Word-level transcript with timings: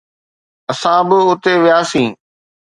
اسان 0.71 1.01
به 1.09 1.17
اتي 1.31 1.53
وياسين. 1.63 2.11